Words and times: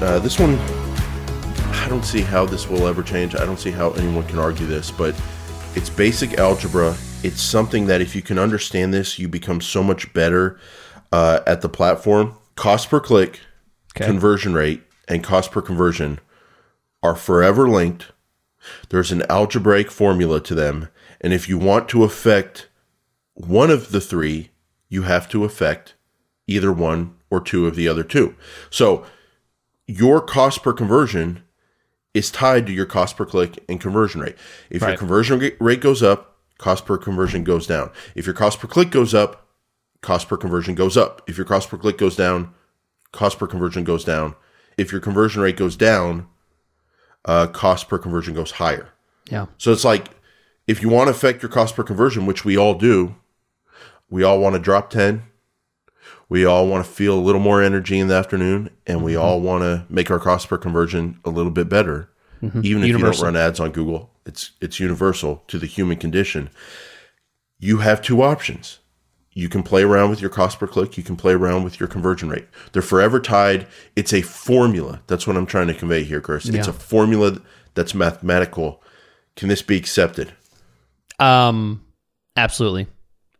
Uh, 0.00 0.18
this 0.20 0.38
one, 0.38 0.54
I 1.74 1.86
don't 1.88 2.04
see 2.04 2.20
how 2.20 2.46
this 2.46 2.68
will 2.68 2.86
ever 2.86 3.02
change. 3.02 3.34
I 3.34 3.44
don't 3.44 3.58
see 3.58 3.72
how 3.72 3.90
anyone 3.92 4.24
can 4.26 4.38
argue 4.38 4.66
this, 4.66 4.90
but 4.90 5.20
it's 5.74 5.90
basic 5.90 6.38
algebra. 6.38 6.96
It's 7.24 7.42
something 7.42 7.86
that 7.86 8.00
if 8.00 8.14
you 8.14 8.22
can 8.22 8.38
understand 8.38 8.94
this, 8.94 9.18
you 9.18 9.26
become 9.28 9.60
so 9.60 9.82
much 9.82 10.12
better 10.14 10.58
uh, 11.10 11.40
at 11.46 11.62
the 11.62 11.68
platform. 11.68 12.34
Cost 12.54 12.90
per 12.90 13.00
click, 13.00 13.40
Okay. 13.96 14.06
conversion 14.06 14.54
rate, 14.54 14.82
and 15.08 15.24
cost 15.24 15.50
per 15.50 15.60
conversion 15.62 16.20
are 17.02 17.16
forever 17.16 17.68
linked. 17.68 18.12
There's 18.90 19.10
an 19.10 19.24
algebraic 19.28 19.90
formula 19.90 20.40
to 20.42 20.54
them. 20.54 20.88
And 21.20 21.32
if 21.32 21.48
you 21.48 21.58
want 21.58 21.88
to 21.88 22.04
affect 22.04 22.68
one 23.34 23.70
of 23.70 23.90
the 23.90 24.00
three, 24.00 24.50
you 24.88 25.02
have 25.02 25.28
to 25.30 25.44
affect 25.44 25.94
either 26.46 26.72
one 26.72 27.16
or 27.30 27.40
two 27.40 27.66
of 27.66 27.74
the 27.74 27.88
other 27.88 28.04
two. 28.04 28.36
So 28.70 29.04
your 29.88 30.20
cost 30.20 30.62
per 30.62 30.72
conversion 30.72 31.42
is 32.14 32.30
tied 32.30 32.66
to 32.66 32.72
your 32.72 32.86
cost 32.86 33.16
per 33.16 33.24
click 33.24 33.58
and 33.68 33.80
conversion 33.80 34.20
rate. 34.20 34.36
If 34.70 34.82
your 34.82 34.96
conversion 34.96 35.52
rate 35.58 35.80
goes 35.80 36.02
up, 36.02 36.36
cost 36.58 36.84
per 36.86 36.98
conversion 36.98 37.42
goes 37.42 37.66
down. 37.66 37.90
If 38.14 38.26
your 38.26 38.34
cost 38.34 38.60
per 38.60 38.68
click 38.68 38.90
goes 38.90 39.14
up, 39.14 39.48
cost 40.02 40.28
per 40.28 40.36
conversion 40.36 40.74
goes 40.74 40.96
up. 40.96 41.22
If 41.26 41.36
your 41.36 41.46
cost 41.46 41.70
per 41.70 41.78
click 41.78 41.98
goes 41.98 42.16
down, 42.16 42.54
cost 43.12 43.38
per 43.38 43.46
conversion 43.46 43.82
goes 43.82 44.04
down. 44.04 44.36
If 44.76 44.92
your 44.92 45.00
conversion 45.00 45.42
rate 45.42 45.56
goes 45.56 45.74
down, 45.74 46.28
uh, 47.24 47.46
cost 47.48 47.88
per 47.88 47.98
conversion 47.98 48.34
goes 48.34 48.52
higher. 48.52 48.90
Yeah. 49.30 49.46
So 49.56 49.72
it's 49.72 49.84
like 49.84 50.08
if 50.66 50.82
you 50.82 50.88
want 50.88 51.08
to 51.08 51.12
affect 51.12 51.42
your 51.42 51.50
cost 51.50 51.74
per 51.74 51.82
conversion, 51.82 52.26
which 52.26 52.44
we 52.44 52.56
all 52.56 52.74
do, 52.74 53.16
we 54.10 54.22
all 54.22 54.38
want 54.38 54.54
to 54.54 54.60
drop 54.60 54.90
10. 54.90 55.22
We 56.28 56.44
all 56.44 56.66
want 56.66 56.84
to 56.84 56.90
feel 56.90 57.18
a 57.18 57.20
little 57.20 57.40
more 57.40 57.62
energy 57.62 57.98
in 57.98 58.08
the 58.08 58.14
afternoon, 58.14 58.70
and 58.86 59.02
we 59.02 59.16
all 59.16 59.40
want 59.40 59.62
to 59.62 59.86
make 59.88 60.10
our 60.10 60.18
cost 60.18 60.48
per 60.48 60.58
conversion 60.58 61.18
a 61.24 61.30
little 61.30 61.50
bit 61.50 61.68
better. 61.68 62.10
Even 62.42 62.82
if 62.84 62.88
you 62.88 62.98
don't 62.98 63.18
run 63.20 63.36
ads 63.36 63.58
on 63.58 63.72
Google, 63.72 64.10
it's 64.24 64.52
it's 64.60 64.78
universal 64.78 65.42
to 65.48 65.58
the 65.58 65.66
human 65.66 65.96
condition. 65.96 66.50
You 67.58 67.78
have 67.78 68.00
two 68.00 68.22
options. 68.22 68.78
You 69.32 69.48
can 69.48 69.62
play 69.62 69.82
around 69.82 70.10
with 70.10 70.20
your 70.20 70.30
cost 70.30 70.58
per 70.58 70.66
click. 70.66 70.96
You 70.96 71.02
can 71.02 71.16
play 71.16 71.32
around 71.32 71.64
with 71.64 71.80
your 71.80 71.88
conversion 71.88 72.28
rate. 72.28 72.46
They're 72.72 72.82
forever 72.82 73.20
tied. 73.20 73.66
It's 73.96 74.12
a 74.12 74.22
formula. 74.22 75.02
That's 75.06 75.26
what 75.26 75.36
I'm 75.36 75.46
trying 75.46 75.68
to 75.68 75.74
convey 75.74 76.04
here, 76.04 76.20
Chris. 76.20 76.48
It's 76.48 76.68
a 76.68 76.72
formula 76.72 77.40
that's 77.74 77.94
mathematical. 77.94 78.82
Can 79.36 79.48
this 79.48 79.62
be 79.62 79.76
accepted? 79.76 80.32
Um, 81.18 81.84
absolutely, 82.36 82.88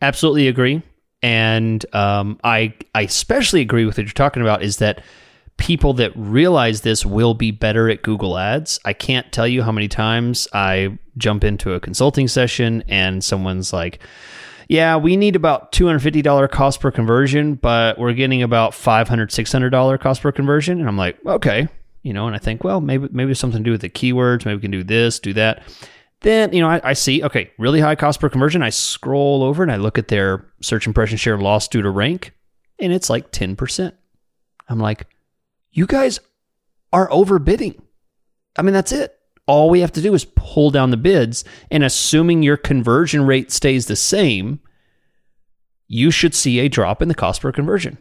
absolutely 0.00 0.48
agree. 0.48 0.82
And 1.22 1.84
um, 1.94 2.38
I 2.44 2.74
I 2.94 3.02
especially 3.02 3.60
agree 3.60 3.84
with 3.84 3.98
what 3.98 4.06
you're 4.06 4.12
talking 4.12 4.42
about 4.42 4.62
is 4.62 4.76
that 4.78 5.02
people 5.56 5.92
that 5.94 6.12
realize 6.14 6.82
this 6.82 7.04
will 7.04 7.34
be 7.34 7.50
better 7.50 7.90
at 7.90 8.02
Google 8.02 8.38
Ads. 8.38 8.78
I 8.84 8.92
can't 8.92 9.30
tell 9.32 9.46
you 9.46 9.62
how 9.62 9.72
many 9.72 9.88
times 9.88 10.46
I 10.52 10.96
jump 11.16 11.42
into 11.44 11.74
a 11.74 11.80
consulting 11.80 12.28
session 12.28 12.84
and 12.88 13.22
someone's 13.22 13.72
like, 13.72 13.98
"Yeah, 14.68 14.96
we 14.96 15.16
need 15.16 15.34
about 15.34 15.72
two 15.72 15.86
hundred 15.86 16.00
fifty 16.00 16.22
dollar 16.22 16.46
cost 16.46 16.80
per 16.80 16.90
conversion, 16.92 17.56
but 17.56 17.98
we're 17.98 18.12
getting 18.12 18.42
about 18.42 18.72
500 18.72 19.32
600 19.32 19.70
dollar 19.70 19.98
cost 19.98 20.22
per 20.22 20.32
conversion." 20.32 20.78
And 20.78 20.88
I'm 20.88 20.96
like, 20.96 21.18
"Okay." 21.26 21.68
You 22.04 22.12
know, 22.12 22.28
and 22.28 22.36
I 22.36 22.38
think, 22.38 22.62
well, 22.62 22.80
maybe 22.80 23.08
maybe 23.10 23.34
something 23.34 23.62
to 23.62 23.64
do 23.64 23.72
with 23.72 23.80
the 23.80 23.90
keywords. 23.90 24.46
Maybe 24.46 24.54
we 24.54 24.62
can 24.62 24.70
do 24.70 24.84
this, 24.84 25.18
do 25.18 25.32
that. 25.34 25.62
Then, 26.22 26.52
you 26.52 26.60
know, 26.60 26.68
I, 26.68 26.80
I 26.82 26.92
see, 26.94 27.22
okay, 27.22 27.52
really 27.58 27.80
high 27.80 27.94
cost 27.94 28.18
per 28.20 28.28
conversion. 28.28 28.62
I 28.62 28.70
scroll 28.70 29.42
over 29.44 29.62
and 29.62 29.70
I 29.70 29.76
look 29.76 29.98
at 29.98 30.08
their 30.08 30.44
search 30.60 30.86
impression 30.86 31.16
share 31.16 31.38
loss 31.38 31.68
due 31.68 31.82
to 31.82 31.90
rank, 31.90 32.32
and 32.80 32.92
it's 32.92 33.08
like 33.08 33.30
10%. 33.30 33.92
I'm 34.68 34.78
like, 34.80 35.06
you 35.70 35.86
guys 35.86 36.18
are 36.92 37.08
overbidding. 37.10 37.80
I 38.56 38.62
mean, 38.62 38.74
that's 38.74 38.90
it. 38.92 39.14
All 39.46 39.70
we 39.70 39.80
have 39.80 39.92
to 39.92 40.02
do 40.02 40.12
is 40.12 40.24
pull 40.24 40.70
down 40.70 40.90
the 40.90 40.96
bids, 40.96 41.44
and 41.70 41.84
assuming 41.84 42.42
your 42.42 42.56
conversion 42.56 43.24
rate 43.24 43.52
stays 43.52 43.86
the 43.86 43.96
same, 43.96 44.60
you 45.86 46.10
should 46.10 46.34
see 46.34 46.58
a 46.58 46.68
drop 46.68 47.00
in 47.00 47.08
the 47.08 47.14
cost 47.14 47.40
per 47.40 47.52
conversion 47.52 47.96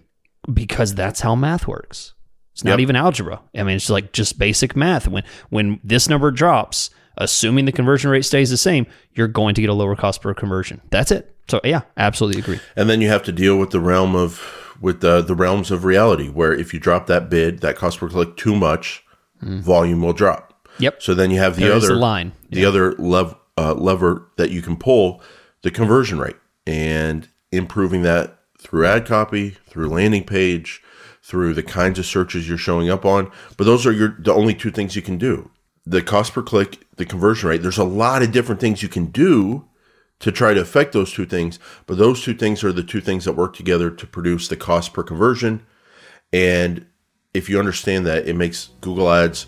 because 0.51 0.95
that's 0.95 1.22
how 1.22 1.35
math 1.35 1.67
works. 1.67 2.13
It's 2.53 2.63
not 2.63 2.72
Yep. 2.72 2.79
even 2.79 2.95
algebra. 2.95 3.41
I 3.55 3.63
mean, 3.63 3.75
it's 3.75 3.89
like 3.89 4.11
just 4.11 4.39
basic 4.39 4.75
math. 4.75 5.07
When 5.07 5.23
when 5.49 5.79
this 5.84 6.09
number 6.09 6.31
drops, 6.31 6.89
assuming 7.17 7.66
the 7.66 7.72
conversion 7.72 8.09
rate 8.09 8.23
stays 8.25 8.50
the 8.50 8.57
same, 8.57 8.85
you're 9.13 9.28
going 9.28 9.55
to 9.55 9.61
get 9.61 9.69
a 9.69 9.73
lower 9.73 9.95
cost 9.95 10.22
per 10.22 10.33
conversion. 10.33 10.81
That's 10.89 11.11
it. 11.11 11.33
So 11.47 11.61
yeah, 11.63 11.81
absolutely 11.95 12.41
agree. 12.41 12.59
And 12.75 12.89
then 12.89 13.01
you 13.01 13.09
have 13.09 13.23
to 13.23 13.31
deal 13.31 13.57
with 13.57 13.72
the 13.72 13.79
realm 13.79 14.16
of 14.16 14.41
with 14.81 15.01
the 15.01 15.22
the 15.22 15.35
realms 15.35 15.72
of 15.72 15.83
reality, 15.85 16.28
where 16.29 16.53
if 16.53 16.73
you 16.73 16.79
drop 16.79 17.07
that 17.07 17.29
bid, 17.29 17.59
that 17.61 17.75
cost 17.75 18.00
per 18.00 18.09
click 18.09 18.35
too 18.38 18.55
much, 18.55 19.03
volume 19.41 20.01
will 20.01 20.13
drop. 20.13 20.67
Yep. 20.79 21.01
So 21.01 21.13
then 21.13 21.31
you 21.31 21.39
have 21.39 21.55
the 21.55 21.63
There 21.66 21.73
other 21.73 21.88
the 21.88 21.95
line. 21.95 22.33
the 22.50 22.66
other 22.66 22.94
lev- 22.94 23.35
uh, 23.57 23.73
lever 23.73 24.28
that 24.38 24.51
you 24.51 24.61
can 24.61 24.75
pull, 24.78 25.22
the 25.63 25.72
conversion 25.72 26.19
rate, 26.19 26.35
and 26.67 27.28
improving 27.51 28.03
that 28.03 28.39
through 28.59 28.85
ad 28.85 29.05
copy, 29.07 29.51
through 29.67 29.89
landing 29.89 30.23
page, 30.23 30.84
through 31.23 31.53
the 31.53 31.63
kinds 31.63 31.97
of 31.97 32.05
searches 32.05 32.47
you're 32.47 32.57
showing 32.57 32.89
up 32.89 33.05
on. 33.05 33.31
But 33.57 33.63
those 33.63 33.85
are 33.88 33.91
your 33.91 34.16
the 34.19 34.34
only 34.34 34.53
two 34.53 34.69
things 34.69 34.95
you 34.95 35.01
can 35.01 35.17
do: 35.17 35.49
the 35.89 36.01
cost 36.01 36.33
per 36.33 36.41
click, 36.41 36.85
the 36.97 37.05
conversion 37.05 37.49
rate. 37.49 37.61
There's 37.61 37.77
a 37.77 37.83
lot 37.85 38.21
of 38.21 38.31
different 38.31 38.59
things 38.59 38.83
you 38.83 38.89
can 38.89 39.05
do 39.05 39.65
to 40.19 40.31
try 40.31 40.53
to 40.53 40.59
affect 40.59 40.91
those 40.91 41.13
two 41.13 41.25
things, 41.25 41.59
but 41.85 41.97
those 41.97 42.23
two 42.23 42.33
things 42.33 42.63
are 42.63 42.73
the 42.73 42.83
two 42.83 42.99
things 42.99 43.25
that 43.25 43.33
work 43.33 43.55
together 43.55 43.89
to 43.89 44.07
produce 44.07 44.47
the 44.47 44.57
cost 44.57 44.93
per 44.93 45.03
conversion. 45.03 45.65
And 46.33 46.85
if 47.33 47.49
you 47.49 47.59
understand 47.59 48.05
that, 48.07 48.27
it 48.27 48.35
makes 48.35 48.69
Google 48.81 49.11
Ads 49.11 49.45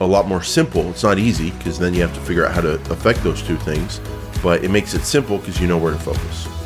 a 0.00 0.06
lot 0.06 0.26
more 0.26 0.42
simple. 0.42 0.90
It's 0.90 1.04
not 1.04 1.18
easy 1.18 1.50
because 1.52 1.78
then 1.78 1.94
you 1.94 2.00
have 2.00 2.14
to 2.14 2.20
figure 2.20 2.44
out 2.44 2.52
how 2.52 2.62
to 2.62 2.74
affect 2.90 3.22
those 3.22 3.42
two 3.42 3.56
things, 3.58 4.00
but 4.42 4.64
it 4.64 4.70
makes 4.70 4.94
it 4.94 5.02
simple 5.02 5.38
because 5.38 5.60
you 5.60 5.68
know 5.68 5.78
where 5.78 5.92
to 5.92 5.98
focus. 5.98 6.65